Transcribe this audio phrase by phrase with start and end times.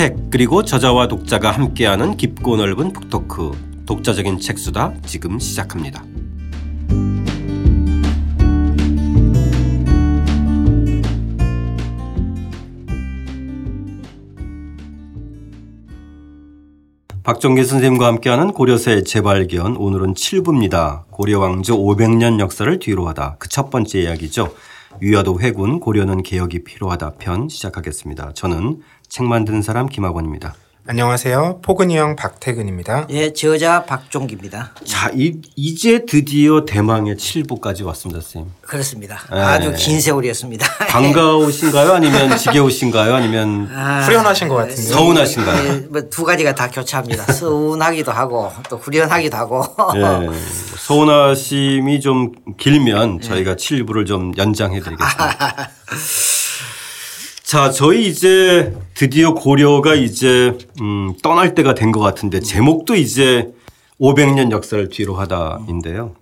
[0.00, 6.02] 책 그리고 저자와 독자가 함께하는 깊고 넓은 북토크 독자적인 책수다 지금 시작합니다.
[17.22, 21.10] 박종기 선생님과 함께하는 고려사의 재발견 오늘은 7부입니다.
[21.10, 24.54] 고려 왕조 500년 역사를 뒤로 하다 그 첫 번째 이야기죠.
[25.00, 28.32] 위화도 회군 고려는 개혁이 필요하다 편 시작하겠습니다.
[28.34, 30.54] 저는 책 만드는 사람 김학원입니다.
[30.86, 31.60] 안녕하세요.
[31.62, 33.08] 포근이 형 박태근입니다.
[33.10, 34.72] 예, 저자 박종기입니다.
[34.84, 38.52] 자, 이, 이제 드디어 대망의 7부까지 왔습니다, 선생님.
[38.60, 39.18] 그렇습니다.
[39.32, 39.40] 네.
[39.40, 40.66] 아주 긴 세월이었습니다.
[40.88, 41.92] 반가우신가요?
[41.92, 43.14] 아니면 지겨우신가요?
[43.14, 44.94] 아니면 아, 후련하신 것 같은데요.
[44.94, 45.68] 서운하신가요?
[45.68, 47.24] 예, 뭐두 가지가 다 교차합니다.
[47.34, 49.64] 서운하기도 하고 또 후련하기도 하고.
[49.96, 50.28] 예,
[50.76, 55.70] 서운하심이 좀 길면 저희가 7부를 좀 연장해 드리겠습니다.
[57.50, 63.52] 자, 저희 이제 드디어 고려가 이제 음, 떠날 때가 된 것 같은데 제목도 이제
[64.00, 66.14] 500년 역사를 뒤로 하다인데요.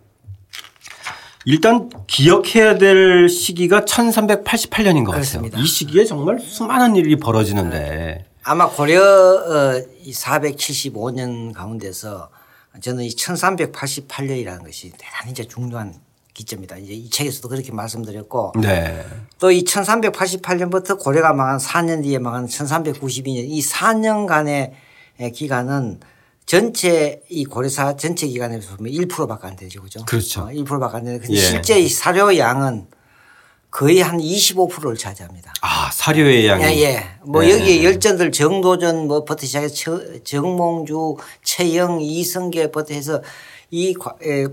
[1.45, 5.51] 일단 기억해야 될 시기가 1388년인 것 그렇습니다.
[5.53, 5.62] 같아요.
[5.62, 12.31] 이 시기에 정말 수많은 일이 벌어지는데 아마 고려 어, 475년 가운데서
[12.81, 15.93] 저는 이 1388년이라는 것이 대단히 이제 중요한
[16.42, 16.77] 기점이다.
[16.78, 19.05] 이제 이 책에서도 그렇게 말씀드렸고 네.
[19.41, 24.72] 또이 1388년부터 고려가 망한 4년 뒤에 망한 1392년 이 4년간의
[25.34, 25.98] 기간은
[26.47, 29.83] 전체 이 고려사 전체 기간에서 보면 1%밖에 안 되죠.
[29.83, 30.05] 그죠?
[30.06, 30.42] 그렇죠.
[30.42, 31.44] 어, 1%밖에 안 되는데 근데 예.
[31.44, 32.86] 실제 이 사료 양은
[33.70, 35.53] 거의 한 25%를 차지합니다.
[35.61, 37.05] 아, 사료의 양이 예, 예.
[37.22, 37.50] 뭐 예.
[37.50, 43.20] 여기에 열전들 정도전 뭐부터 시작해서 처- 정몽주, 최영, 이성계부터 해서
[43.70, 44.48] 이, 과- 에, 이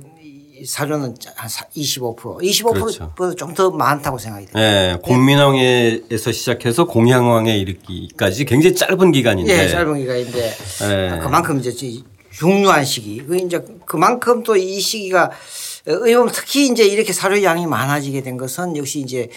[0.66, 3.36] 사료는 한 25%, 25%보다 그렇죠.
[3.36, 4.64] 좀더 많다고 생각이 돼요.
[4.64, 9.64] 예, 공민왕에서 시작해서 공양왕에 이르기까지 굉장히 짧은 기간인데.
[9.64, 10.54] 예, 짧은 기간인데
[10.84, 11.20] 예.
[11.22, 13.24] 그만큼 이제 이 중요한 시기.
[13.26, 15.32] 그 이제 그만큼 또 이 시기가
[15.88, 19.30] 어떻게 보면 특히 이제 이렇게 사료 양이 많아지게 된 것은 역시 이제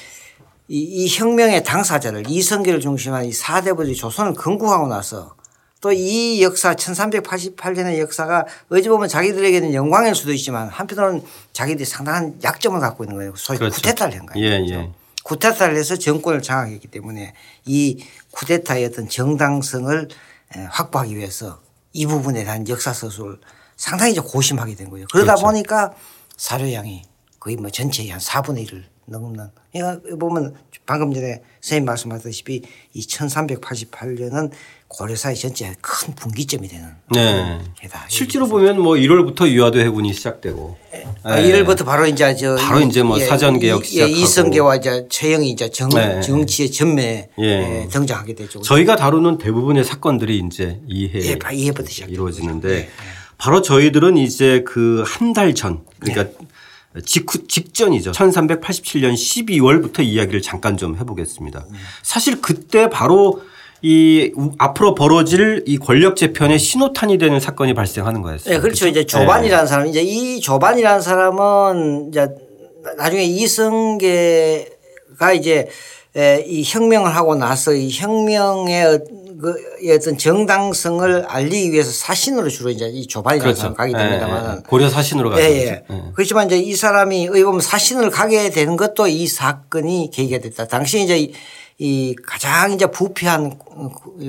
[0.69, 5.34] 이, 이 혁명의 당사자를 이성계를 중심한 이 사대부들이 조선을 건국하고 나서
[5.81, 11.22] 또 이 역사 1388년의 역사가 어찌 보면 자기들에게는 영광일 수도 있지만 한편으로는
[11.53, 13.34] 자기들이 상당한 약점을 갖고 있는 거예요.
[13.37, 13.77] 소위 그렇죠.
[13.77, 14.44] 쿠데타를 한 거예요.
[14.47, 14.75] 예, 그렇죠?
[14.75, 14.91] 예.
[15.22, 17.34] 쿠데타를 해서 정권을 장악했기 때문에
[17.67, 20.09] 이 쿠데타의 어떤 정당성을
[20.56, 21.61] 에, 확보하기 위해서
[21.93, 23.38] 이 부분에 대한 역사 서술을
[23.77, 25.06] 상당히 이제 고심하게 된 거예요.
[25.12, 25.47] 그러다 그렇죠.
[25.47, 25.93] 보니까
[26.37, 27.03] 사료량이
[27.38, 30.55] 거의 뭐 전체의 한 4분의 1을 넘는 그러니까 보면
[30.87, 32.62] 방금 전에 선생님 말씀하셨다시피
[32.94, 34.50] 이 1388년은
[34.88, 37.59] 고려사의 전체의 큰 분기점이 되는 네.
[37.82, 38.06] 해다.
[38.09, 40.78] 실제로 보면 뭐 1월부터 유화도 해군이 시작되고.
[41.25, 41.44] 아, 예.
[41.53, 44.12] 1월부터 바로 이제 저 바로 이제 뭐 사전 개혁 이- 시작하고.
[44.16, 46.21] 예, 이성계와 이제 최영이 이제 정, 네.
[46.22, 47.44] 정치의 전면에 예.
[47.82, 48.62] 예, 등장하게 되죠.
[48.62, 52.10] 저희가 다루는 대부분의 사건들이 이제 이해 예, 바- 이해부터 시작.
[52.10, 52.88] 이루어지는데
[53.37, 56.25] 바로 저희들은 이제 그 한 달 전 그러니까
[56.94, 57.03] 네.
[57.05, 58.12] 직후, 직전이죠.
[58.12, 61.66] 1387년 12월부터 이야기를 잠깐 좀 해보겠습니다.
[61.70, 61.78] 네.
[62.03, 63.43] 사실 그때 바로
[63.83, 68.55] 이 우- 앞으로 벌어질 이 권력 재편의 신호탄이 되는 사건이 발생하는 거였어요.
[68.55, 68.87] 예, 그렇죠.
[68.87, 68.89] 그죠?
[68.89, 72.28] 이제 조반이라는 사람, 이제 이 조반이라는 사람은 이제
[72.97, 75.69] 나중에 이성계가 이제
[76.17, 78.99] 에, 이 혁명을 하고 나서 이 혁명의 어-
[79.41, 79.55] 그
[79.94, 83.61] 어떤 정당성을 알리기 위해서 사신으로 주로 이제 이 조반이라는 그렇죠.
[83.61, 84.62] 사람 가게 예, 됩니다만 예.
[84.69, 85.43] 고려 사신으로 가죠.
[85.44, 85.84] 예, 예.
[86.15, 90.67] 그렇지만 이제 이 사람이 의보면 사신을 가게 되는 것도 이 사건이 계기가 됐다.
[90.67, 91.31] 당시 이제
[91.78, 93.59] 이- 이 가장 이제 부패한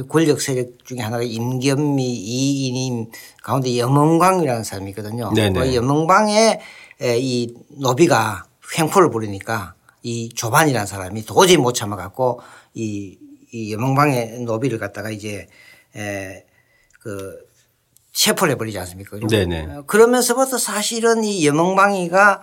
[0.07, 3.09] 권력 세력 중에 하나가 임견미 이인임
[3.43, 5.31] 가운데 염원광이라는 사람이 있거든요.
[5.33, 5.59] 네네.
[5.59, 6.59] 그 염원광의
[7.01, 8.45] 에, 이 노비가
[8.77, 9.73] 횡포를 부리니까
[10.03, 12.41] 이 조반이라는 사람이 도저히 못 참아 갖고
[12.75, 13.17] 이,
[13.51, 15.47] 이 염원광의 노비를 갖다가 이제
[15.95, 16.45] 에,
[16.99, 17.35] 그
[18.11, 19.17] 체포를 해버리지 않습니까?
[19.27, 19.65] 네네.
[19.77, 22.41] 어, 그러면서부터 사실은 이 여몽방이가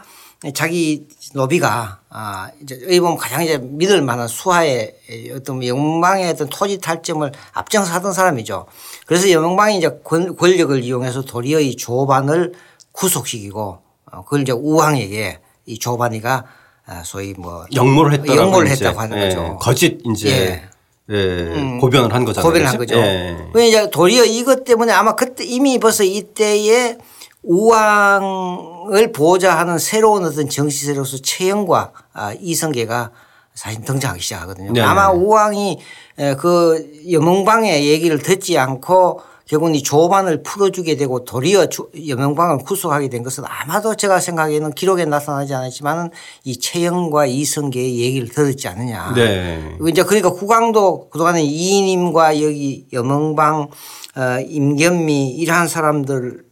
[0.54, 4.94] 자기 노비가 아 이제 보면 가장 이제 믿을 만한 수하의
[5.34, 8.66] 어떤 영망의 어떤 토지 탈점을 앞장서 하던 사람이죠.
[9.06, 12.52] 그래서 여몽방이 이제 권- 권력을 이용해서 도리어 이 조반을
[12.92, 13.78] 구속시키고
[14.12, 16.44] 어, 그걸 이제 우왕에게 이 조반이가
[16.88, 19.56] 아, 소위 뭐 역모를 했다고 역모를 했다고 하는 거죠.
[19.60, 21.14] 거짓 이제 예.
[21.14, 22.46] 예, 고변을 한 거잖아요.
[22.48, 22.76] 고백을 한?
[22.78, 22.96] 거죠.
[22.96, 23.36] 예.
[23.52, 26.96] 그 이제 도리어 이것 때문에 아마 그때 이미 벌써 이때에
[27.42, 33.10] 우왕 을 보호자하는 새로운 어떤 정치세로서 최영과 아, 이성계가
[33.54, 34.72] 사실 등장하기 시작하거든요.
[34.72, 34.86] 네네.
[34.86, 35.80] 아마 우왕이
[36.18, 41.68] 에, 그 여몽방의 얘기를 듣지 않고 결국은 이 조반을 풀어주게 되고 도리어
[42.08, 46.10] 여명방을 구속하게 된 것은 아마도 제가 생각에는 기록에 나타나지 않았지만은
[46.44, 49.12] 이 최영과 이성계의 얘기를 들었지 않느냐.
[49.14, 49.76] 네.
[49.88, 53.68] 이제 그러니까 국왕도 그동안에 이인임과 여기 여명방
[54.16, 56.45] 어, 임견미 이러한 사람들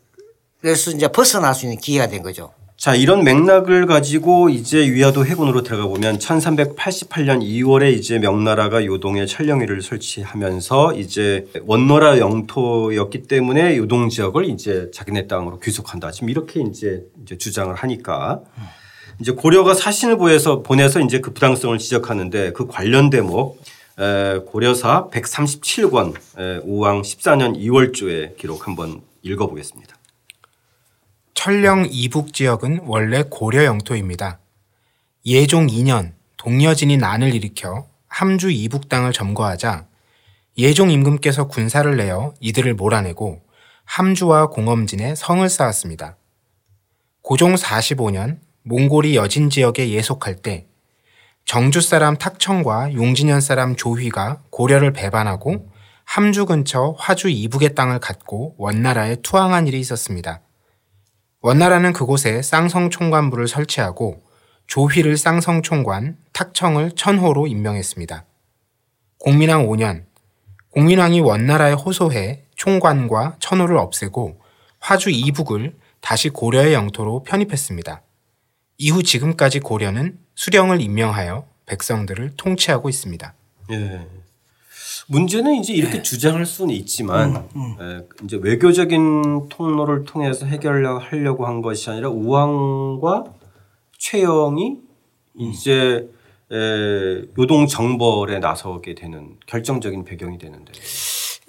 [0.65, 2.53] 에서 이제 벗어날 수 있는 기회가 된 거죠.
[2.77, 9.81] 자, 이런 맥락을 가지고 이제 위화도 해군으로 들어가 보면 1388년 2월에 이제 명나라가 요동에 천령위를
[9.81, 16.11] 설치하면서 이제 원노라 영토였기 때문에 요동 지역을 이제 자기네 땅으로 귀속한다.
[16.11, 18.41] 지금 이렇게 이제 이제 주장을 하니까
[19.21, 23.63] 이제 고려가 사신을 보내서 보내서 이제 그 부당성을 지적하는데 그 관련 대목
[24.47, 26.15] 고려사 137권
[26.65, 29.97] 우왕 14년 2월조의 기록 한번 읽어보겠습니다.
[31.35, 34.39] 철령 이북 지역은 원래 고려 영토입니다.
[35.27, 39.87] 예종 2년 동여진이 난을 일으켜 함주 이북 땅을 점거하자
[40.57, 43.43] 예종 임금께서 군사를 내어 이들을 몰아내고
[43.85, 46.17] 함주와 공엄진에 성을 쌓았습니다.
[47.23, 50.67] 고종 45년 몽골이 여진 지역에 예속할 때
[51.45, 55.69] 정주 사람 탁청과 용진현 사람 조휘가 고려를 배반하고
[56.05, 60.41] 함주 근처 화주 이북의 땅을 갖고 원나라에 투항한 일이 있었습니다.
[61.45, 64.23] 원나라는 그곳에 쌍성총관부를 설치하고
[64.67, 68.25] 조휘를 쌍성총관, 탁청을 천호로 임명했습니다.
[69.19, 70.05] 공민왕 5년,
[70.71, 74.41] 공민왕이 원나라에 호소해 총관과 천호를 없애고
[74.81, 78.01] 화주 이북을 다시 고려의 영토로 편입했습니다.
[78.79, 83.35] 이후 지금까지 고려는 수령을 임명하여 백성들을 통치하고 있습니다.
[83.73, 84.07] 예.
[85.07, 86.03] 문제는 이제 이렇게 네.
[86.03, 88.09] 주장할 수는 있지만 음, 음.
[88.25, 93.25] 이제 외교적인 통로를 통해서 해결하려고 한 것이 아니라 우왕과
[93.99, 94.79] 최영이
[95.39, 96.09] 이제
[96.53, 100.73] 에, 요동 정벌에 나서게 되는 결정적인 배경이 되는데.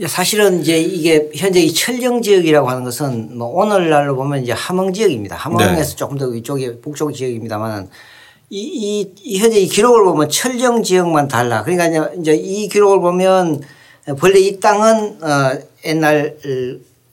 [0.08, 5.38] 사실은 이제 이게 현재 이 철령 지역이라고 하는 것은 뭐 오늘날로 보면 이제 함흥 지역입니다.
[5.38, 5.96] 함흥에서 네.
[5.96, 7.90] 조금 더 위쪽에 북쪽 지역입니다만 이,
[8.50, 11.64] 이, 이 현재 이 기록을 보면 철령 지역만 달라.
[11.64, 13.62] 그러니까 이제 이 기록을 보면
[14.20, 16.36] 본래 이 땅은 어 옛날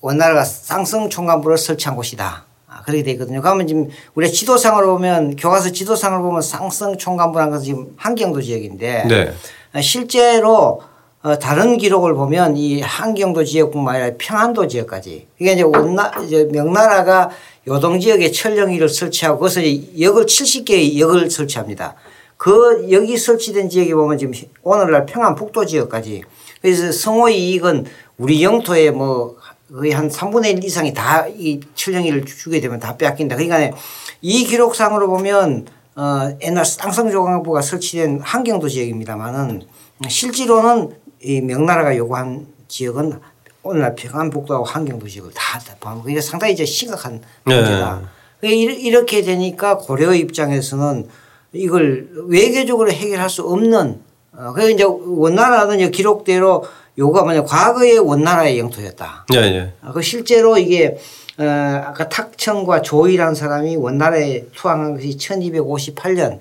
[0.00, 2.44] 원나라가 쌍성 총관부를 설치한 곳이다.
[2.66, 3.40] 아, 그렇게 되어 있거든요.
[3.40, 9.80] 그러면 지금 우리 지도상으로 보면 교과서 지도상을 보면 쌍성 총관부라는 것은 지금 한경도 지역인데 네.
[9.80, 10.82] 실제로
[11.22, 17.30] 어 다른 기록을 보면 이 한경도 지역뿐만 아니라 평안도 지역까지 그러니까 이제 원나 이제 명나라가
[17.68, 19.60] 요동 지역에 철령위를 설치하고 거기서
[20.00, 21.94] 역을 70개의 역을 설치합니다.
[22.36, 24.32] 그 여기 설치된 지역에 보면 지금
[24.64, 26.22] 오늘날 평안 북도 지역까지
[26.60, 27.86] 그래서 성호의 이익은
[28.18, 29.36] 우리 영토에 뭐
[29.72, 33.36] 거의 한 3분의 1 이상이 다 이 철령위를 주게 되면 다 빼앗긴다.
[33.36, 33.76] 그러니까
[34.20, 39.62] 이 기록상으로 보면 어 옛날 쌍성조강부가 설치된 한경도 지역입니다만은
[40.08, 43.18] 실제로는 이 명나라가 요구한 지역은
[43.62, 47.56] 오늘날 평안북도하고 환경도 지역을 다 포함하고 이게 상당히 이제 심각한 네.
[47.56, 48.02] 문제다.
[48.40, 48.52] 네.
[48.52, 51.08] 이렇게 되니까 고려 입장에서는
[51.52, 54.00] 이걸 외교적으로 해결할 수 없는
[54.34, 56.64] 어, 그래서 이제 원나라는 이제 기록대로
[56.98, 59.26] 요가 뭐냐 과거의 원나라의 영토였다.
[59.30, 59.74] 네, 네.
[59.92, 60.98] 그 실제로 이게
[61.38, 66.40] 어 아까 탁청과 조이라는 사람이 원나라에 투항한 것이 1258년.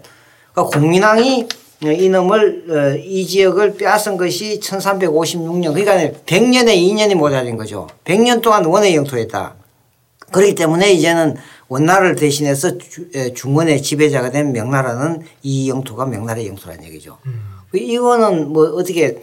[0.51, 1.47] 그러니까 공민왕이
[1.83, 7.87] 이놈을 어, 이 지역을 빼앗은 것이 1356년 그러니까 100년에 2년이 모자란 거죠.
[8.05, 9.55] 100년 동안 원의 영토였다.
[10.31, 11.35] 그렇기 때문에 이제는
[11.67, 12.77] 원나라를 대신해서
[13.33, 17.17] 중원의 지배자가 된 명나라는 이 영토가 명나라의 영토라는 얘기죠.
[17.25, 17.41] 음.
[17.73, 19.21] 이거는 뭐 어떻게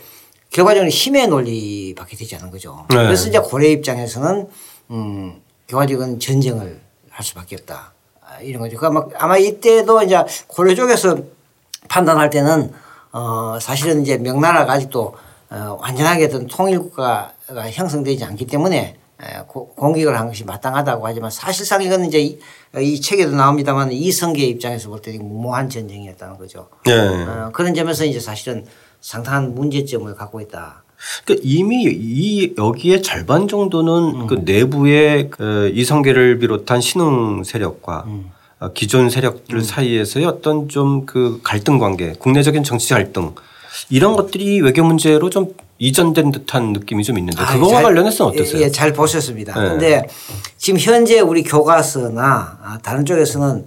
[0.51, 2.87] 결과적으로 힘의 논리밖에 되지 않은 거죠.
[2.91, 2.97] 네.
[2.97, 4.49] 그래서 이제 고려 입장에서는
[4.91, 6.81] 음 결과적인 전쟁을
[7.11, 7.93] 할 수밖에 없다.
[8.23, 8.79] 아, 이런 거죠.
[8.79, 10.17] 그러니까 아마 이때도 이제
[10.47, 11.19] 고려 쪽에서
[11.89, 12.73] 판단할 때는
[13.13, 15.15] 어 사실은 이제 명나라가 아직도
[15.51, 18.97] 어 완전하게 어떤 통일국가가 형성되지 않기 때문에
[19.47, 22.39] 공격을 한 것이 마땅하다고 하지만 사실상 이건 이제 이,
[22.79, 26.69] 이 책에도 나옵니다만 이성계 입장에서 볼 때 무모한 전쟁이었다는 거죠.
[26.85, 26.93] 네.
[26.93, 28.65] 어, 그런 점에서 이제 사실은
[29.01, 30.83] 상당한 문제점을 갖고 있다.
[31.25, 34.27] 그러니까 이미 이 여기에 절반 정도는 음.
[34.27, 38.31] 그 내부의 그 이성계를 비롯한 신흥 세력과 음.
[38.61, 39.63] 어, 기존 세력들 음.
[39.63, 43.35] 사이에서의 어떤 좀 그 갈등 관계, 국내적인 정치 갈등
[43.89, 48.63] 이런 것들이 외교 문제로 좀 이전된 듯한 느낌이 좀 있는데 그거와 잘, 관련해서는 어떠세요?
[48.63, 49.55] 예, 잘 보셨습니다.
[49.55, 50.07] 그런데 네.
[50.57, 53.67] 지금 현재 우리 교과서나 아, 다른 쪽에서는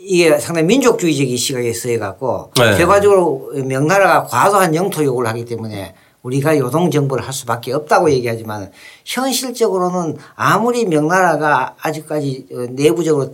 [0.00, 2.76] 이게 상당히 민족주의적인 시각에 쓰여 갖고 네.
[2.76, 8.70] 결과적으로 명나라가 과도한 영토 요구를 하기 때문에 우리가 요동 정벌을 할 수밖에 없다고 얘기하지만
[9.04, 13.30] 현실적으로는 아무리 명나라가 아직까지 내부적으로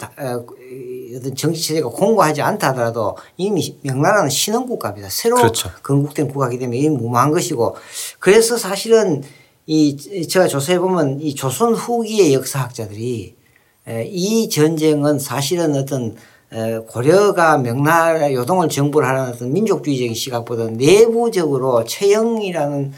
[1.13, 5.09] 어, 어떤 정치 체제가 공고하지 않다 하더라도 이미 명나라는 신흥 국가입니다.
[5.11, 5.71] 새로 그렇죠.
[5.83, 7.77] 건국된 국가이기 때문에 이미 무모한 것이고
[8.19, 9.23] 그래서 사실은
[9.67, 13.37] 이 제가 조사해 보면 이 조선 후기의 역사학자들이
[14.07, 16.17] 이 전쟁은 사실은 어떤
[16.87, 22.93] 고려가 명나라 요동을 정부를 하는 어떤 민족주의적인 시각보다 내부적으로 최영이라는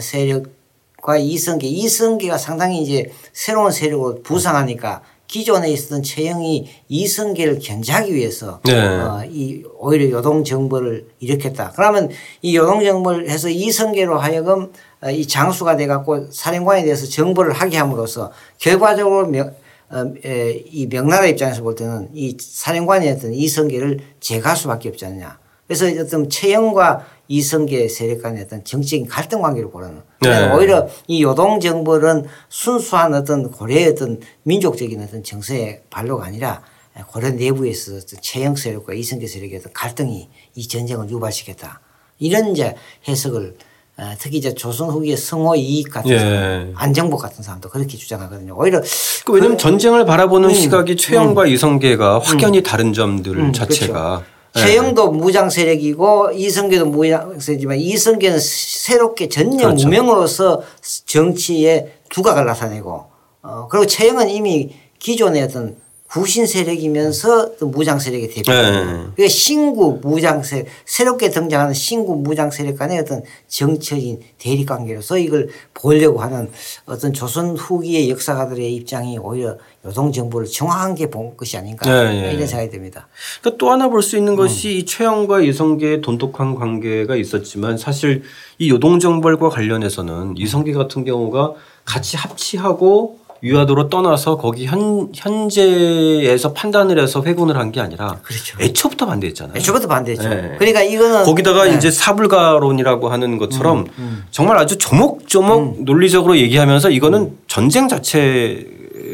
[0.00, 8.74] 세력과 이성계, 이성계가 상당히 이제 새로운 세력으로 부상하니까 기존에 있었던 최영이 이성계를 견제하기 위해서 네.
[8.74, 11.72] 어, 이 오히려 요동 정벌을 일으켰다.
[11.74, 12.10] 그러면
[12.42, 17.76] 이 요동 정벌을 해서 이성계로 하여금 어, 이 장수가 돼 갖고 사령관에 대해서 정벌을 하게
[17.78, 19.52] 함으로써 결과적으로 명,
[19.90, 25.38] 어, 에, 이 명나라 입장에서 볼 때는 이 사령관이었던 이성계를 제거할 수밖에 없지 않느냐.
[25.66, 30.02] 그래서 어떤 최영과 이성계 세력 간의 어떤 정치적인 갈등 관계를 보는.
[30.20, 30.52] 네.
[30.52, 36.62] 오히려 이 요동 정벌은 순수한 어떤 고려의 어떤 민족적인 어떤 정서의 발로가 아니라
[37.08, 41.80] 고려 내부에서 어떤 최영 세력과 이성계 세력의 어떤 갈등이 이 전쟁을 유발시켰다.
[42.18, 42.74] 이런 이제
[43.06, 43.56] 해석을
[43.98, 46.18] 어, 특히 이제 조선 후기의 성호 이익 같은 예.
[46.18, 48.54] 사람, 안정복 같은 사람도 그렇게 주장하거든요.
[48.54, 48.82] 오히려
[49.24, 53.52] 그 왜냐하면 그 전쟁을 바라보는 음, 시각이 최영과 음, 이성계가 확연히 음, 다른 점들 음,
[53.54, 54.35] 자체가 그렇죠.
[54.56, 59.86] 최영도 무장 세력이고 이성계도 무장 세력이지만 이성계는 새롭게 전념 그렇죠.
[59.88, 60.62] 무명으로서
[61.06, 63.04] 정치에 두각을 나타내고
[63.42, 65.76] 어 그리고 최영은 이미 기존의 어떤
[66.08, 68.70] 구신 세력이면서 또 무장 세력의 대표입니다.
[68.70, 68.84] 네.
[69.14, 75.48] 그러니까 신구 무장 세력, 새롭게 등장하는 신구 무장 세력 간의 어떤 정치적인 대립 관계로서 이걸
[75.74, 76.48] 보려고 하는
[76.86, 82.32] 어떤 조선 후기의 역사가들의 입장이 오히려 노동 정부를 정확하게 본 것이 아닌가 네, 네.
[82.32, 83.08] 이런 생각이 듭니다.
[83.40, 84.86] 그러니까 또 하나 볼 수 있는 것이 음.
[84.86, 88.22] 최영과 이성계의 돈독한 관계가 있었지만 사실
[88.58, 97.22] 이 요동정벌과 관련해서는 이성계 같은 경우가 같이 합치하고 유화도로 떠나서 거기 현, 현재에서 판단을 해서
[97.22, 98.56] 회군을 한 게 아니라 그렇죠.
[98.60, 99.56] 애초부터 반대했잖아요.
[99.58, 100.28] 애초부터 반대했죠.
[100.28, 100.54] 네.
[100.58, 101.74] 그러니까 이거는 거기다가 네.
[101.74, 104.24] 이제 사불가론이라고 하는 것처럼 음, 음.
[104.30, 105.84] 정말 아주 조목조목 음.
[105.84, 108.66] 논리적으로 얘기하면서 이거는 전쟁 자체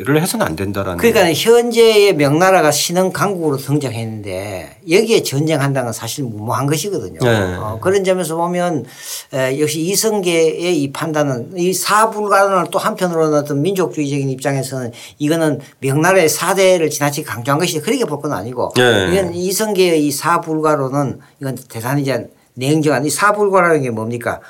[0.05, 0.97] 를 해서는 안 된다라는.
[0.99, 7.19] 그러니까 현재의 명나라가 신흥 강국으로 등장했는데 여기에 전쟁한다는 건 사실 무모한 것이거든요.
[7.21, 7.55] 네.
[7.57, 8.85] 어, 그런 점에서 보면
[9.33, 16.91] 에, 역시 이성계의 이 판단은 이 사불가론을 또 한편으로는 어떤 민족주의적인 입장에서는 이거는 명나라의 사대를
[16.91, 19.11] 지나치게 강조한 것이 그렇게 볼 건 아니고 네.
[19.13, 24.41] 이건 이성계의 이 사불가론은 이건 대단히 이제 냉정한 이 사불가라는 게 뭡니까?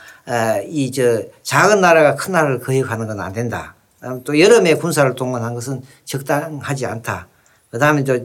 [0.68, 3.74] 이 저 작은 나라가 큰 나라를 거역하는 건 안 된다.
[4.24, 7.28] 또 여름에 군사를 동원한 것은 적당하지 않다.
[7.70, 8.18] 그 다음에 저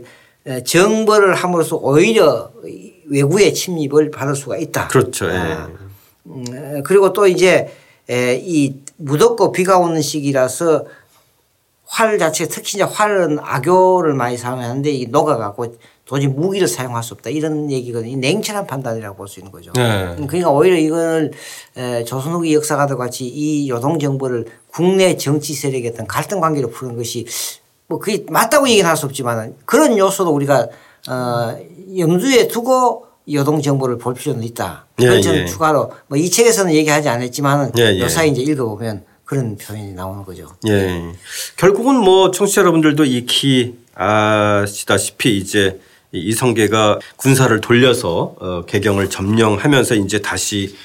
[0.63, 2.51] 정벌을 함으로써 오히려
[3.07, 4.87] 외구의 침입을 받을 수가 있다.
[4.87, 5.29] 그렇죠.
[5.29, 5.35] 예.
[5.35, 5.69] 아,
[6.25, 7.73] 음, 그리고 또 이제
[8.09, 10.85] 이 무덥고 비가 오는 시기라서
[11.85, 17.29] 활 자체 특히 이제 활은 악교를 많이 사용하는데 이 녹아갖고 도저히 무기를 사용할 수 없다
[17.29, 18.17] 이런 얘기거든요.
[18.17, 19.71] 냉철한 판단이라고 볼 수 있는 거죠.
[19.73, 20.15] 네.
[20.27, 21.31] 그러니까 오히려 이걸
[22.05, 27.25] 조선 후기 역사가들 같이 이 요동 정부를 국내 정치 세력의 어떤 갈등 관계로 푸는 것이
[27.87, 30.67] 뭐 그게 맞다고 얘기는 할 수 없지만 그런 요소도 우리가
[31.09, 31.57] 어
[31.97, 34.85] 염두에 두고 요동 정부를 볼 필요는 있다.
[34.95, 35.45] 그런 예, 예.
[35.45, 37.99] 추가로 뭐 이 책에서는 얘기하지 않았지만은 예, 예.
[37.99, 40.47] 요사이 이제 읽어보면 그런 표현이 나오는 거죠.
[40.67, 41.01] 예.
[41.57, 45.79] 결국은 뭐 청취자 여러분들도 익히 아시다시피 이제
[46.11, 50.75] 이성계가 군사를 돌려서 어, 개경을 점령하면서 이제 다시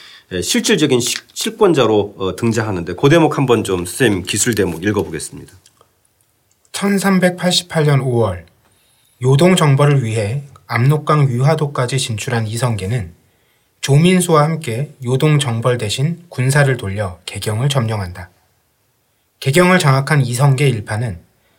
[0.41, 1.01] 실질적인
[1.35, 5.53] 실권자로 어, 등장하는데 그 대목 한번 좀 선생님 기술 대목 읽어보겠습니다.
[6.73, 8.45] 1388년 5월
[9.23, 13.13] 요동 정벌을 위해 압록강 위화도까지 진출한 이성계는
[13.83, 18.31] 조민수와 함께 요동 정벌 대신 군사를 돌려 개경을 점령한다.
[19.41, 21.19] 개경을 장악한 이성계 일파는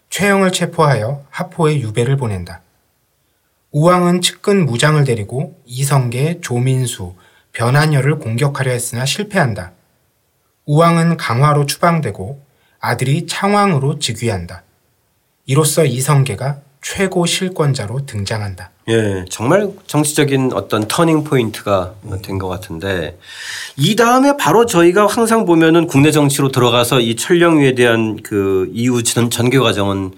[0.09, 2.62] 최영을 체포하여 하포에 유배를 보낸다.
[3.73, 7.15] 우왕은 측근 무장을 데리고 이성계, 조민수,
[7.53, 9.71] 변한열을 공격하려 했으나 실패한다.
[10.65, 12.39] 우왕은 강화로 추방되고
[12.79, 14.63] 아들이 창왕으로 즉위한다.
[15.47, 18.69] 이로써 이성계가 최고 실권자로 등장한다.
[18.89, 23.17] 예, 정말 정치적인 어떤 터닝 포인트가 된것 같은데
[23.75, 29.57] 이 다음에 바로 저희가 항상 보면은 국내 정치로 들어가서 이 천령위에 대한 그 이후 전개
[29.57, 30.11] 과정은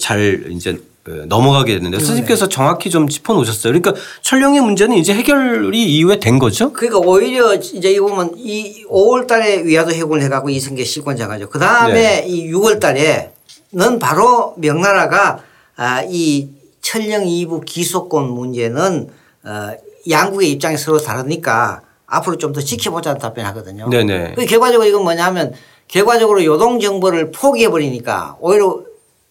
[0.00, 0.78] 잘 이제
[1.26, 2.04] 넘어가게 됐는데 네.
[2.04, 3.72] 선생님께서 정확히 좀 짚어 놓으셨어요.
[3.72, 6.72] 그러니까 천령의 문제는 이제 해결이 이후에 된 거죠?
[6.72, 11.50] 그러니까 오히려 이제 이거 보면 이 5월 달에 위화도 해군을 해가고 이승계 실권자가죠.
[11.50, 12.24] 그 다음에 네.
[12.26, 15.40] 이 6월 달에는 바로 명나라가
[15.76, 16.48] 아, 이
[16.80, 19.08] 천령 이부 기소권 문제는
[19.44, 19.70] 어,
[20.08, 23.88] 양국의 입장이 서로 다르니까 앞으로 좀 더 지켜보자는 답변하거든요.
[23.90, 24.34] 네네.
[24.36, 25.52] 그 결과적으로 이건 뭐냐면
[25.88, 28.80] 결과적으로 요동 정보를 포기해 버리니까 오히려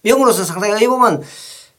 [0.01, 1.23] 명으로서 상당히 이 보면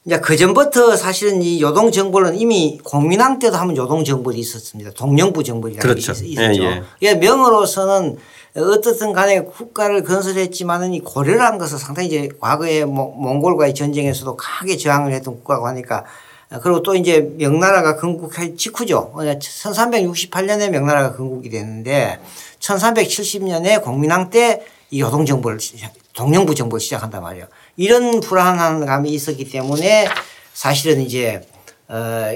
[0.05, 4.91] 이제 그 전부터 사실은 이 요동 정벌은 이미 공민왕 때도 한번 요동 정벌이 있었습니다.
[4.91, 6.13] 동령부 정벌이라는 그렇죠.
[6.13, 6.61] 게 있었죠.
[6.63, 7.15] 예, 예.
[7.15, 8.17] 명으로서는
[8.55, 15.11] 어떻든 간에 국가를 건설했지만은 이 고려라는 것은 상당히 이제 과거에 몽- 몽골과의 전쟁에서도 강하게 저항을
[15.11, 16.05] 했던 국가고 하니까
[16.51, 19.11] 어, 그리고 또 이제 명나라가 건국할 직후죠.
[19.15, 22.19] 1368년에 명나라가 건국이 됐는데
[22.59, 27.47] 1370년에 공민왕 때 이 요동정부를 시작- 동령부 정부를 시작한단 말이에요.
[27.77, 30.07] 이런 불안한 감이 있었기 때문에
[30.53, 31.41] 사실은 이제
[31.87, 32.31] 어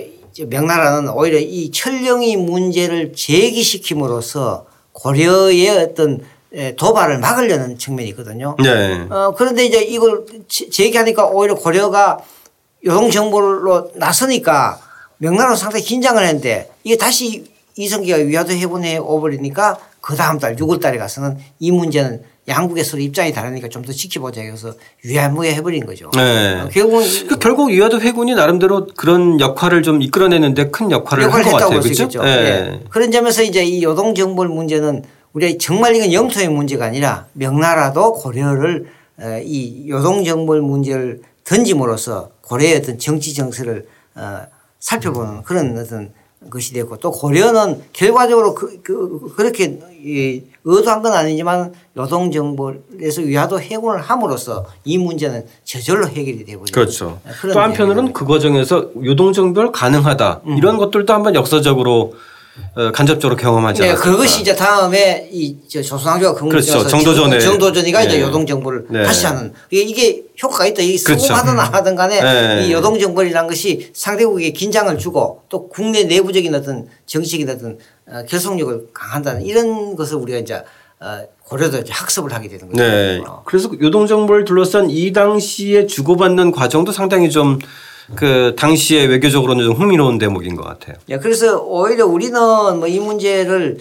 [0.48, 6.22] 명나라는 오히려 이 철령이 문제를 제기시킴으로써 고려의 어떤
[6.54, 8.56] 에, 도발을 막으려는 측면이 있거든요.
[8.62, 9.06] 네.
[9.10, 12.18] 어, 그런데 이제 이걸 제- 제기하니까 오히려 고려가
[12.86, 14.80] 요동정부로 나서니까
[15.18, 20.98] 명나라는 상당히 긴장을 했는데 이게 다시 이성계가 위화도 해본에 오버리니까 그 다음 달 6월 달에
[20.98, 26.10] 가서는 이 문제는 양국의 서로 입장이 다르니까 좀 더 지켜보자 해서 위안무에 해버린 거죠.
[26.16, 26.62] 네.
[26.62, 31.30] 어, 결국은 이- 그 결국 위화도 회군이 나름대로 그런 역할을 좀 이끌어내는데 큰 역할을 한
[31.30, 31.82] 역할을 것 했다고 같아요.
[31.82, 32.04] 그렇죠?
[32.04, 32.24] 있겠죠.
[32.26, 32.80] 예.
[32.90, 35.04] 그런 점에서 이제 이 요동 정벌 문제는
[35.34, 38.88] 우리가 정말 이건 영토의 문제가 아니라 명나라도 고려를
[39.22, 44.42] 어, 이 요동 정벌 문제를 던짐으로써 고려의 어떤 정치 정세를 어,
[44.80, 46.12] 살펴보는 그런 어떤
[46.50, 54.02] 것이 됐고 또 고려는 결과적으로 그, 그, 그렇게 이 의도한 건 아니지만 요동정벌에서 위화도 해군을
[54.02, 56.74] 함으로써 이 문제는 저절로 해결이 되버리죠.
[56.74, 57.20] 그렇죠.
[57.54, 60.58] 또 한편으로는 그 과정에서 요동정별 가능하다 음.
[60.58, 62.14] 이런 것들도 한번 역사적으로 어,
[62.94, 64.12] 간접적으로 경험하지 네, 않았을까.
[64.12, 66.86] 그것이 이제 다음에 이저 조선왕조가 그렇죠.
[66.88, 67.40] 정도전에.
[67.40, 68.22] 정도전이가 이제 네.
[68.24, 69.04] 요동정부를 네.
[69.04, 70.82] 다시 하는 이게, 효과가 있다.
[71.06, 71.28] 그렇죠.
[71.28, 72.68] 성공하든 안 하든 간에 네.
[72.68, 77.78] 이 요동 정벌이라는 것이 상대국에 긴장을 주고 또 국내 내부적인 어떤 정치적인 어떤
[78.08, 80.64] 어, 결속력을 강한다는 이런 것을 우리가 이제
[81.02, 82.82] 어, 고려도 이제 학습을 하게 되는 거죠.
[82.82, 83.22] 네.
[83.26, 83.44] 어.
[83.46, 87.60] 그래서 요동 정벌 둘러싼 이 당시에 주고받는 과정도 상당히 좀
[88.16, 90.96] 그 당시에 외교적으로는 좀 흥미로운 대목인 것 같아요.
[91.10, 92.34] 예, 그래서 오히려 우리는
[92.80, 93.78] 뭐 이 문제를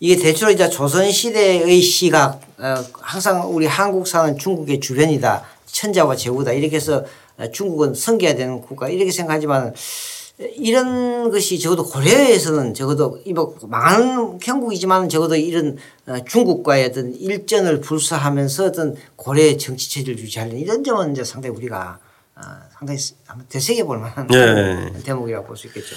[0.00, 6.76] 이게 대체로 이제 조선 시대의 시각 어, 항상 우리 한국사는 중국의 주변이다 천자와 제후다 이렇게
[6.76, 7.04] 해서
[7.38, 9.74] 어, 중국은 섬겨야 되는 국가 이렇게 생각하지만
[10.56, 15.76] 이런 것이 적어도 고려에서는 적어도 이뭐 망하는 형국이지만 적어도 이런
[16.06, 21.98] 어, 중국과의 어떤 일전을 불사하면서 어떤 고려의 정치 체제를 유지하는 이런 점은 이제 상당히 우리가
[22.00, 22.11] 어,
[22.76, 25.02] 상당히 한번 되새겨 볼 만한 예.
[25.02, 25.94] 대목이라고 볼 수 있겠죠.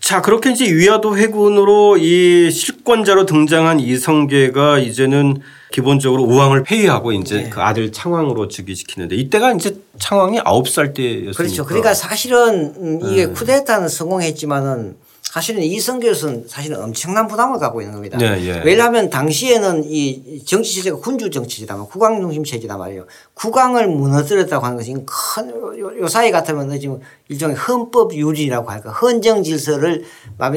[0.00, 5.40] 자 그렇게 이제 위화도 회군으로 이 실권자로 등장한 이성계가 이제는
[5.72, 7.50] 기본적으로 우왕을 폐위하고 이제 네.
[7.50, 11.64] 그 아들 창왕으로 즉위시키는데 이때가 이제 창왕이 아홉 살 때였으니까 그렇죠.
[11.64, 14.96] 그러니까 사실은 음, 이게 쿠데타는 성공했지만은
[15.32, 18.18] 사실은 이성계로서는 사실은 엄청난 부담을 갖고 있는 겁니다.
[18.18, 18.62] 네, 예.
[18.66, 23.06] 왜냐하면 당시에는 이 정치 체제가 군주 정치제다, 국왕 중심 체제다 말이에요.
[23.32, 28.90] 국왕을 무너뜨렸다고 하는 것이 큰, 요, 요 사이 같으면 지금 일종의 헌법 유린이라고 할까.
[28.90, 30.04] 헌정 질서를,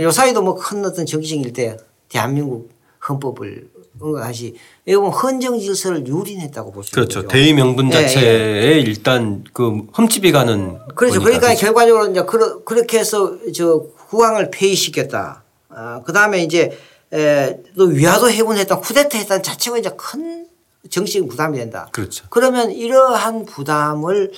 [0.01, 1.77] 요 사이도 뭐 큰 어떤 정치적일 때
[2.09, 2.69] 대한민국
[3.07, 3.69] 헌법을
[4.03, 4.55] 응하시
[4.87, 6.95] 보면 헌정 질서를 유린했다고 볼수 있죠.
[6.95, 7.27] 그렇죠.
[7.29, 11.21] 대의 명분 예, 자체에 일단 그 흠집이 가는 그렇죠.
[11.21, 11.55] 그러니까.
[11.55, 13.85] 결과적으로 이제 그러, 그렇게 해서 저
[14.15, 15.43] 국왕을 폐위시켰다.
[15.69, 16.77] 아, 그 다음에 이제
[17.13, 20.47] 에, 또 위화도 해군했던 쿠데타 했던 자체가 이제 큰
[20.89, 21.89] 정치적 부담이 된다.
[21.91, 22.25] 그렇죠.
[22.29, 24.31] 그러면 이러한 부담을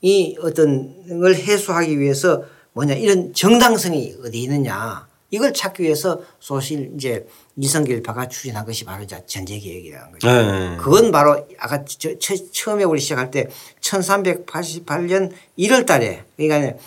[0.00, 7.26] 이 어떤 걸 해소하기 위해서 뭐냐 이런 정당성이 어디 있느냐 이걸 찾기 위해서 소실 이제
[7.56, 10.26] 이성계일파가 추진한 것이 바로 이제 전제개혁이라는 거죠.
[10.26, 10.76] 네.
[10.78, 13.48] 그건 바로 아까 저, 처, 처음에 우리 시작할 때
[13.80, 16.78] 1388년 1월 달에 그러니까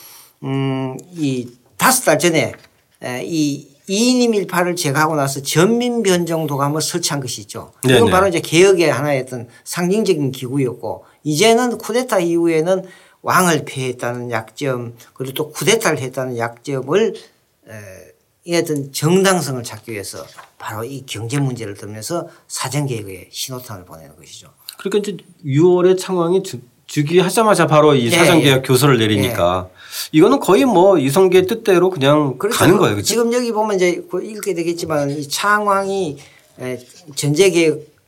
[0.44, 1.48] 음, 이
[1.86, 2.54] 다섯 달 전에
[3.04, 7.74] 에, 이 이인임 일파를 제거하고 나서 전민 변정 도감을 설치한 것이 있죠.
[7.84, 8.12] 이건 네네.
[8.12, 12.86] 바로 이제 개혁의 하나의 어떤 상징적인 기구였고 이제는 쿠데타 이후에는
[13.22, 17.14] 왕을 폐했다는 약점 그리고 또 쿠데타를 했다는 약점을
[17.70, 17.74] 에,
[18.46, 20.26] 이 어떤 정당성을 찾기 위해서
[20.58, 24.48] 바로 이 경제 문제를 들면서 사정개혁의 신호탄을 보내는 것이죠.
[24.80, 28.62] 그러니까 이제 6월에 창왕이 주- 즉위 하자마자 바로 이 예, 사전개혁 예.
[28.62, 29.70] 교서를 내리니까
[30.12, 32.58] 이거는 거의 뭐 이성계 뜻대로 그냥 그렇죠.
[32.58, 32.96] 가는 거예요.
[32.96, 33.08] 그렇죠?
[33.08, 36.18] 지금 여기 보면 이제 그 읽게 되겠지만 이 창왕이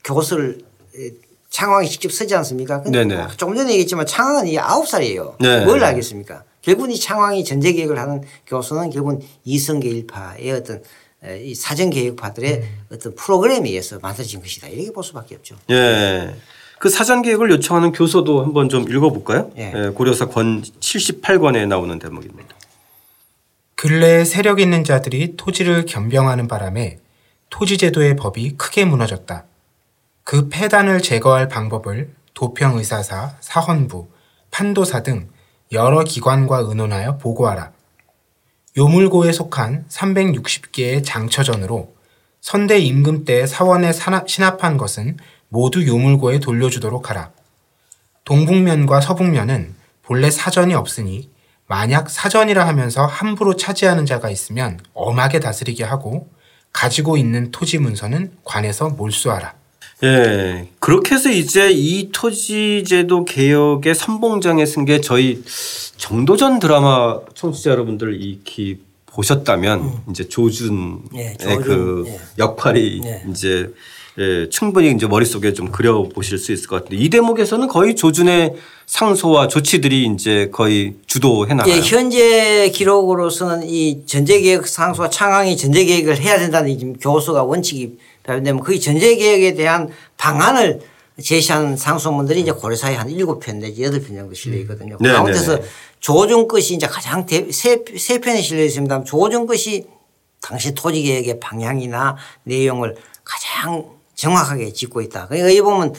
[0.03, 0.59] 교서를
[0.95, 1.11] 에,
[1.49, 2.81] 창왕이 직접 쓰지 않습니까?
[2.81, 3.27] 근데 네네.
[3.37, 5.35] 조금 전에 얘기했지만 창왕은 이 아홉 살이에요.
[5.39, 5.65] 네.
[5.65, 6.43] 뭘 알겠습니까?
[6.61, 10.81] 결국은 이 창왕이 전제개혁을 하는 교서는 결국은 이성계 일파의 어떤
[11.23, 14.67] 에, 이 사전개혁파들의 어떤 프로그램에 의해서 만들어진 것이다.
[14.67, 15.55] 이렇게 볼 수밖에 없죠.
[15.71, 16.35] 예.
[16.79, 19.51] 그 사전개혁을 요청하는 교서도 한번 좀 읽어볼까요?
[19.57, 19.73] 예.
[19.75, 22.55] 예, 고려사 권 78권에 나오는 대목입니다.
[23.75, 26.99] 근래에 세력 있는 자들이 토지를 겸병하는 바람에
[27.49, 29.45] 토지제도의 법이 크게 무너졌다.
[30.23, 34.07] 그 폐단을 제거할 방법을 도평의사사, 사헌부,
[34.51, 35.29] 판도사 등
[35.71, 37.71] 여러 기관과 의논하여 보고하라.
[38.77, 41.95] 요물고에 속한 360개의 장처전으로
[42.41, 45.17] 선대 임금 때 사원에 신합한 것은
[45.49, 47.31] 모두 요물고에 돌려주도록 하라.
[48.25, 51.29] 동북면과 서북면은 본래 사전이 없으니
[51.67, 56.29] 만약 사전이라 하면서 함부로 차지하는 자가 있으면 엄하게 다스리게 하고
[56.73, 59.53] 가지고 있는 토지 문서는 관에서 몰수하라.
[60.03, 60.69] 예.
[60.79, 65.43] 그렇게 해서 이제 이 토지제도 개혁의 선봉장에 쓴 게 저희
[65.97, 69.91] 정도전 드라마 청취자 여러분들 익히 보셨다면 음.
[70.11, 71.61] 이제 조준의 예, 조준.
[71.63, 72.19] 그 예.
[72.37, 73.23] 역할이 예.
[73.31, 73.73] 이제
[74.19, 78.55] 예, 충분히 이제 머릿속에 좀 그려 보실 수 있을 것 같은데 이 대목에서는 거의 조준의
[78.87, 81.75] 상소와 조치들이 이제 거의 주도해 나가요.
[81.75, 88.79] 예, 현재 기록으로서는 이 전제계획 상소와 창항이 전제계획을 해야 된다는 지금 교수가 원칙이 발표되면 거의
[88.79, 90.79] 전제계획에 대한 방안을
[91.21, 94.97] 제시한 상소문들이 이제 고려사에 한 일곱 편 내지 여덟 편 정도 실려 있거든요.
[94.99, 95.67] 네, 가운데서 네, 네.
[95.99, 99.03] 조정 것이 이제 가장 대, 세, 세 편에 실려 있습니다.
[99.03, 99.85] 조정 것이
[100.41, 105.27] 당시 토지계획의 방향이나 내용을 가장 정확하게 짚고 있다.
[105.27, 105.93] 그러니까 여기 보면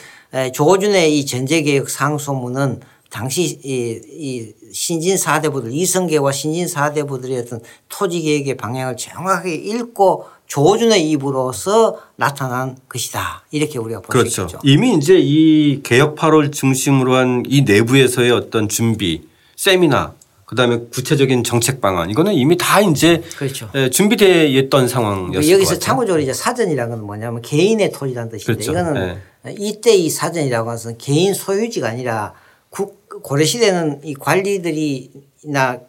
[0.53, 8.99] 조준의 이 전제개혁 상소문은 당시 이, 이 신진 사대부들 이성계와 신진 사대부들의 어떤 토지계획의 방향을
[8.99, 13.45] 정확하게 읽고 조준의 입으로서 나타난 것이다.
[13.51, 14.43] 이렇게 우리가 볼수 그렇죠.
[14.45, 19.23] 있죠 이미 이제 이 개혁 8월 중심으로 한 이 내부에서의 어떤 준비,
[19.57, 20.15] 세미나
[20.49, 23.71] 그다음에 구체적인 정책 방안 이거는 이미 다 이제 그렇죠.
[23.91, 28.73] 준비되어 있던 상황이었을 여기서 참고적으로 이제 사전이라는 건 뭐냐면 개인의 토지라는 뜻인데 그렇죠.
[28.73, 29.55] 이거는 네.
[29.59, 32.33] 이때 이 사전이라고 하는 것은 개인 소유지가 아니라
[32.71, 35.81] 국 고려 시대는 이 관리들이나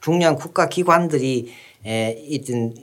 [0.00, 1.52] 중요한 국가 기관들이
[1.84, 2.74] 있던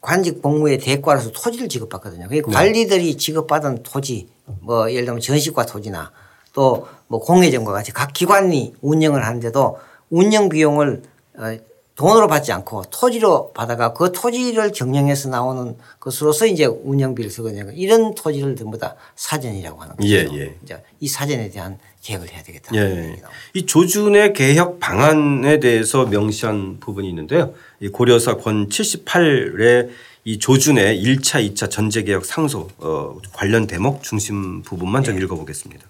[0.00, 2.26] 관직 복무의 대가로서 토지를 지급받거든요.
[2.28, 4.28] 그 관리들이 지급받은 토지
[4.60, 6.10] 뭐 예를 들면 전시과 토지나
[6.52, 9.78] 또 뭐 공회전과 같이 각 기관이 운영을 하는데도
[10.10, 11.02] 운영 비용을
[11.36, 11.58] 어,
[11.96, 17.70] 돈으로 받지 않고 토지로 받아가 그 토지를 경영해서 나오는 것으로서 이제 운영비를 쓰거든요.
[17.72, 20.08] 이런 토지를 전부 다 사전이라고 하는 거죠.
[20.08, 20.56] 예, 예.
[20.64, 22.74] 이제 이 사전에 대한 계획을 해야 되겠다.
[22.74, 23.16] 예.
[23.54, 27.54] 이 조준의 개혁 방안에 대해서 명시한 부분이 있는데요.
[27.78, 29.90] 이 고려사 권 78의
[30.24, 35.22] 이 조준의 1차, 2차 전제개혁 상소 어, 관련 대목 중심 부분만 좀 예.
[35.22, 35.86] 읽어보겠습니다.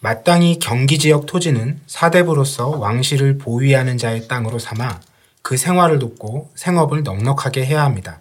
[0.00, 5.00] 마땅히 경기 지역 토지는 사대부로서 왕실을 보위하는 자의 땅으로 삼아
[5.42, 8.20] 그 생활을 돕고 생업을 넉넉하게 해야 합니다.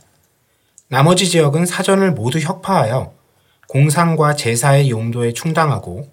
[0.88, 3.14] 나머지 지역은 사전을 모두 혁파하여
[3.68, 6.10] 공상과 제사의 용도에 충당하고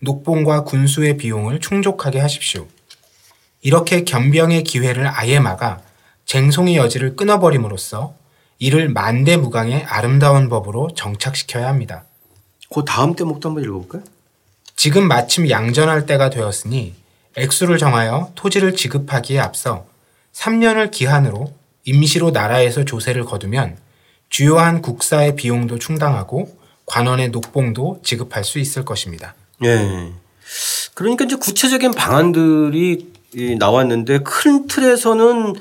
[0.00, 2.66] 녹봉과 군수의 비용을 충족하게 하십시오.
[3.60, 5.80] 이렇게 겸병의 기회를 아예 막아
[6.26, 8.14] 쟁송의 여지를 끊어버림으로써
[8.58, 12.04] 이를 만대무강의 아름다운 법으로 정착시켜야 합니다.
[12.72, 14.02] 그 다음 대목도 한번 읽어볼까요?
[14.76, 16.94] 지금 마침 양전할 때가 되었으니
[17.36, 19.86] 액수를 정하여 토지를 지급하기에 앞서
[20.32, 21.52] 3년을 기한으로
[21.84, 23.76] 임시로 나라에서 조세를 거두면
[24.28, 26.56] 주요한 국사의 비용도 충당하고
[26.86, 29.34] 관원의 녹봉도 지급할 수 있을 것입니다.
[29.64, 30.10] 예.
[30.94, 33.12] 그러니까 이제 구체적인 방안들이
[33.58, 35.54] 나왔는데 큰 틀에서는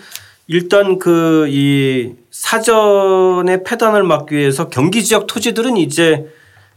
[0.48, 6.26] 일단 그 이 사전의 폐단을 막기 위해서 경기 지역 토지들은 이제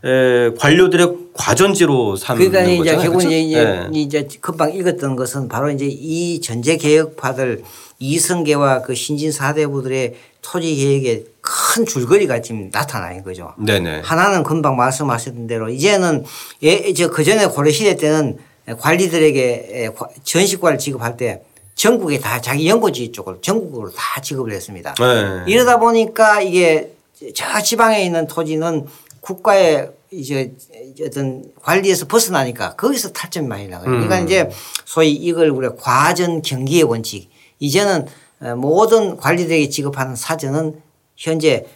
[0.04, 3.02] 에, 관료들의 과전지로 삼는 그러니까 이제 거잖아요.
[3.02, 3.36] 결국 그렇죠?
[3.36, 3.88] 이제, 네.
[3.92, 7.62] 이제 금방 읽었던 것은 바로 이제 이 전제 개혁파들
[7.98, 13.54] 이성계와 그 신진 사대부들의 토지 계획에 큰 줄거리가 지금 나타나는 거죠.
[13.58, 14.00] 네네.
[14.04, 16.24] 하나는 금방 말씀하셨던 대로 이제는
[16.62, 18.38] 예, 저그 전에 고려 시대 때는
[18.78, 19.90] 관리들에게
[20.24, 21.42] 전시과를 지급할 때
[21.74, 24.94] 전국에 다 자기 연고지 쪽을 전국으로 다 지급을 했습니다.
[24.94, 25.44] 네.
[25.52, 26.92] 이러다 보니까 이게
[27.34, 28.86] 저 지방에 있는 토지는
[29.26, 30.54] 국가의 이제
[31.04, 33.90] 어떤 관리에서 벗어나니까 거기서 탈점이 많이 나가요.
[33.90, 34.24] 그러니까 음.
[34.24, 34.48] 이제
[34.84, 38.06] 소위 이걸 우리가 과전 경기의 원칙 이제는
[38.40, 40.80] 어, 모든 관리들에게 지급하는 사전은
[41.16, 41.66] 현재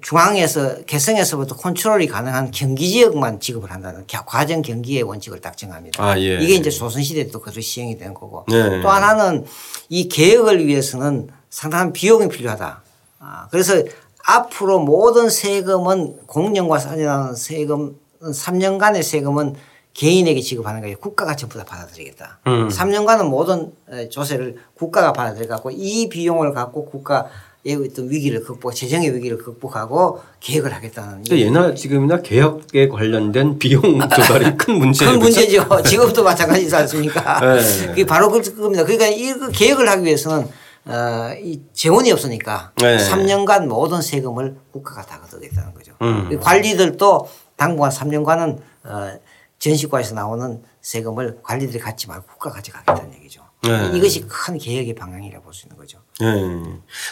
[0.00, 6.02] 중앙에서 개성에서부터 컨트롤이 가능한 경기 지역만 지급을 한다는 과정 경기의 원칙을 딱 정합니다.
[6.02, 6.38] 아, 예.
[6.38, 8.80] 이게 이제 조선시대 때도 그대로 시행이 되는 거고 네.
[8.80, 9.44] 또 하나는
[9.90, 12.82] 이 개혁을 위해서는 상당한 비용이 필요하다.
[13.18, 13.82] 아, 그래서
[14.24, 19.54] 앞으로 모든 세금은 공영과 상관하는 세금 3년간의 세금은
[19.94, 20.96] 개인에게 지급하는 거예요.
[20.98, 22.40] 국가가 전부 다 받아들이겠다.
[22.46, 22.68] 음.
[22.68, 23.72] 3년간은 모든
[24.10, 27.28] 조세를 국가가 받아들여 갖고 이 비용을 갖고 국가
[27.64, 31.22] 의 어떤 위기를 극복, 재정의 위기를 극복하고 계획을 하겠다는.
[31.30, 35.04] 예나 지금이나 개혁에 관련된 비용 조달이 큰 문제.
[35.04, 35.68] 큰 문제죠.
[35.84, 37.38] 지금도 마찬가지지 않습니까?
[37.54, 37.86] 네.
[37.86, 38.82] 그게 바로 그겁니다.
[38.82, 40.48] 그러니까 이 계획을 하기 위해서는
[40.84, 42.96] 어, 이 재원이 없으니까 네.
[42.96, 45.92] 3년간 모든 세금을 국가가 다 걷어겠다는 거죠.
[46.02, 46.38] 음.
[46.40, 49.18] 관리들도 당분간 3년간은 어,
[49.58, 53.42] 전시과에서 나오는 세금을 관리들이 갖지 말고 국가가 가져가겠다는 얘기죠.
[53.62, 53.90] 네.
[53.94, 55.98] 이것이 큰 개혁의 방향이라 볼수 있는 거죠.
[56.18, 56.26] 네.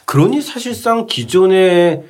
[0.05, 2.03] 그러니 사실상 기존의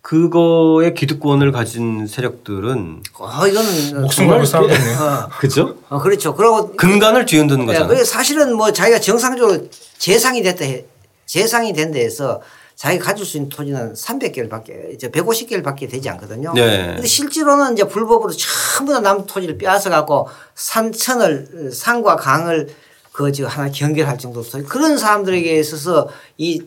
[0.00, 4.98] 그거의 기득권을 가진 세력들은 어, 이거는 목숨 걸고 싸우겠네요.
[5.00, 5.76] 어, 그죠?
[5.88, 6.36] 어, 그렇죠.
[6.36, 8.04] 그리고 근간을 뒤흔드는 예, 거잖아요.
[8.04, 10.86] 사실은 뭐 자기가 정상적으로 재상이 됐다 해-
[11.32, 12.40] 재상이 된 데에서
[12.74, 16.52] 자기가 가질 수 있는 토지는 300개를 밖에 이제 150개를 밖에 되지 않거든요.
[16.54, 16.86] 네.
[16.94, 22.68] 근데 실제로는 이제 불법으로 전부 다 남 토지를 빼앗아 갖고 산천을 산과 강을
[23.12, 26.62] 그 지금 하나 경계할 정도로 그런 사람들에게 있어서 이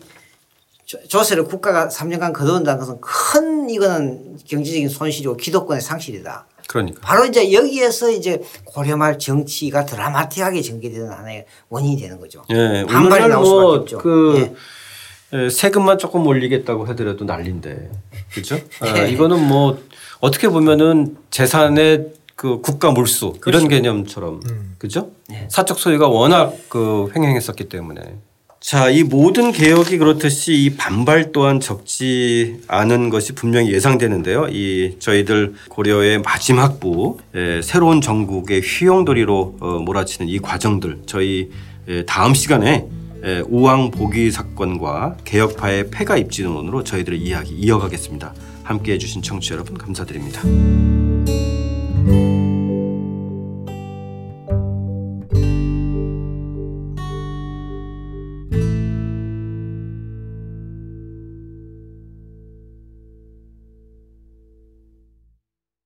[0.85, 6.45] 조- 조세를 국가가 3년간 거둔다는 것은 큰 이거는 경제적인 손실이고 기득권의 상실이다.
[6.71, 7.01] 그러니까.
[7.01, 12.43] 바로 이제 여기에서 이제 고려말 정치가 드라마틱하게 전개되는 하나의 원인이 되는 거죠.
[12.49, 13.95] 예, 반발이 나올 수밖에 없죠.
[13.97, 14.55] 뭐그
[15.33, 15.49] 예.
[15.49, 17.91] 세금만 조금 올리겠다고 하더라도 난린데,
[18.31, 18.55] 그렇죠?
[18.79, 19.11] 아, 네.
[19.11, 19.83] 이거는 뭐
[20.21, 23.65] 어떻게 보면은 재산의 그 국가 몰수 그렇죠.
[23.65, 24.39] 이런 개념처럼,
[24.77, 25.11] 그죠?
[25.27, 25.47] 네.
[25.51, 28.01] 사적 소유가 워낙 그 횡행했었기 때문에.
[28.61, 34.49] 자, 이 모든 개혁이 그렇듯이 이 반발 또한 적지 않은 것이 분명히 예상되는데요.
[34.51, 41.49] 이 저희들 고려의 마지막 부 에, 새로운 전국의 휘용돌이로 어, 몰아치는 이 과정들 저희
[41.89, 42.85] 에, 다음 시간에
[43.23, 48.33] 에, 우왕 보기 사건과 개혁파의 폐가 입진론으로 저희들의 이야기 이어가겠습니다.
[48.63, 50.43] 함께 해 주신 청취자 여러분 감사드립니다.